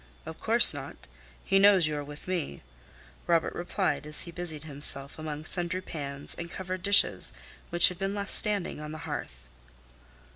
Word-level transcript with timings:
"Of 0.25 0.39
course 0.39 0.73
not; 0.73 1.07
he 1.45 1.59
knows 1.59 1.85
you 1.85 1.95
are 1.97 2.03
with 2.03 2.27
me," 2.27 2.63
Robert 3.27 3.53
replied, 3.53 4.07
as 4.07 4.21
he 4.21 4.31
busied 4.31 4.63
himself 4.63 5.19
among 5.19 5.45
sundry 5.45 5.79
pans 5.81 6.33
and 6.33 6.49
covered 6.49 6.81
dishes 6.81 7.33
which 7.69 7.89
had 7.89 7.99
been 7.99 8.15
left 8.15 8.31
standing 8.31 8.79
on 8.79 8.93
the 8.93 8.97
hearth. 9.05 9.47